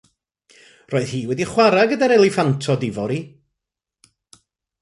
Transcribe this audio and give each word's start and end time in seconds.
Roedd 0.93 1.11
hi 1.11 1.19
wedi 1.31 1.47
chwarae 1.51 1.83
gyda'r 1.93 2.15
eliffantod 2.17 2.87
ifori. 2.89 3.21